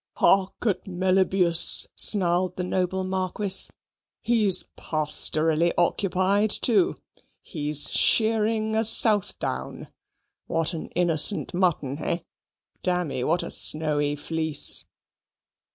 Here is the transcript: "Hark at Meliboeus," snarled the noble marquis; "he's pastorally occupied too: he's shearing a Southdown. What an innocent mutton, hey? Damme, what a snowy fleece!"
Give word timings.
"Hark 0.15 0.55
at 0.65 0.87
Meliboeus," 0.87 1.85
snarled 1.95 2.55
the 2.55 2.63
noble 2.63 3.03
marquis; 3.03 3.69
"he's 4.23 4.63
pastorally 4.75 5.71
occupied 5.77 6.49
too: 6.49 6.99
he's 7.39 7.87
shearing 7.91 8.75
a 8.75 8.83
Southdown. 8.83 9.89
What 10.47 10.73
an 10.73 10.87
innocent 10.95 11.53
mutton, 11.53 11.97
hey? 11.97 12.25
Damme, 12.81 13.25
what 13.27 13.43
a 13.43 13.51
snowy 13.51 14.15
fleece!" 14.15 14.85